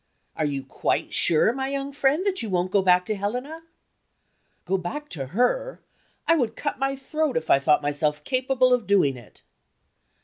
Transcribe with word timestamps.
"Are 0.35 0.45
you 0.45 0.65
quite 0.65 1.13
sure, 1.13 1.53
my 1.53 1.67
young 1.67 1.91
friend, 1.93 2.25
that 2.25 2.41
you 2.41 2.49
won't 2.49 2.71
go 2.71 2.81
back 2.81 3.05
to 3.05 3.13
Helena?" 3.13 3.61
"Go 4.65 4.75
back 4.79 5.09
to 5.09 5.27
her? 5.27 5.79
I 6.27 6.35
would 6.35 6.55
cut 6.55 6.79
my 6.79 6.95
throat 6.95 7.37
if 7.37 7.51
I 7.51 7.59
thought 7.59 7.83
myself 7.83 8.23
capable 8.23 8.73
of 8.73 8.87
doing 8.87 9.15
it!" 9.15 9.43